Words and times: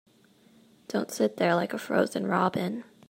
Don't 0.87 1.11
sit 1.11 1.37
there 1.37 1.53
like 1.53 1.73
a 1.73 1.77
frozen 1.77 2.25
robin. 2.25 2.85